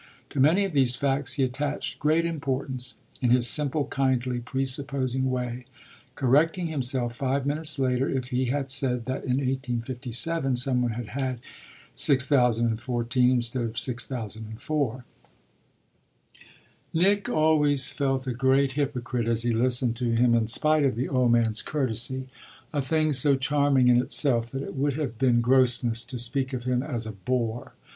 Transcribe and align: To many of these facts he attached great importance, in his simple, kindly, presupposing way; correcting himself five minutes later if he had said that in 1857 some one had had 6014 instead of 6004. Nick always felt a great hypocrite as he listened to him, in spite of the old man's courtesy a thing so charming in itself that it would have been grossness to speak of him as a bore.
To 0.31 0.39
many 0.39 0.65
of 0.65 0.73
these 0.73 0.95
facts 0.95 1.33
he 1.33 1.43
attached 1.43 1.99
great 1.99 2.25
importance, 2.25 2.95
in 3.21 3.29
his 3.29 3.47
simple, 3.47 3.85
kindly, 3.85 4.39
presupposing 4.39 5.29
way; 5.29 5.65
correcting 6.15 6.65
himself 6.65 7.15
five 7.15 7.45
minutes 7.45 7.77
later 7.77 8.09
if 8.09 8.29
he 8.29 8.45
had 8.45 8.71
said 8.71 9.05
that 9.05 9.25
in 9.25 9.37
1857 9.37 10.57
some 10.57 10.81
one 10.81 10.93
had 10.93 11.09
had 11.09 11.39
6014 11.93 13.29
instead 13.29 13.61
of 13.61 13.77
6004. 13.77 15.05
Nick 16.95 17.29
always 17.29 17.89
felt 17.91 18.25
a 18.25 18.33
great 18.33 18.71
hypocrite 18.71 19.27
as 19.27 19.43
he 19.43 19.51
listened 19.51 19.95
to 19.97 20.15
him, 20.15 20.33
in 20.33 20.47
spite 20.47 20.83
of 20.83 20.95
the 20.95 21.09
old 21.09 21.31
man's 21.31 21.61
courtesy 21.61 22.27
a 22.73 22.81
thing 22.81 23.13
so 23.13 23.35
charming 23.35 23.87
in 23.87 24.01
itself 24.01 24.49
that 24.49 24.63
it 24.63 24.73
would 24.75 24.93
have 24.93 25.19
been 25.19 25.41
grossness 25.41 26.03
to 26.03 26.17
speak 26.17 26.53
of 26.53 26.63
him 26.63 26.81
as 26.81 27.05
a 27.05 27.11
bore. 27.11 27.73